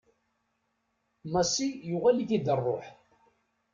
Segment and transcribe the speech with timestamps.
[1.31, 2.85] Massi yuɣal-it-id rruḥ.